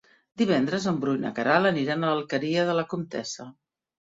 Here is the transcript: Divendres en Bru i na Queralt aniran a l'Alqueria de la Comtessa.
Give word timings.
Divendres 0.41 0.87
en 0.91 0.95
Bru 1.03 1.13
i 1.17 1.19
na 1.27 1.31
Queralt 1.41 1.71
aniran 1.73 2.07
a 2.09 2.15
l'Alqueria 2.15 2.67
de 2.71 2.77
la 2.81 2.87
Comtessa. 2.95 3.51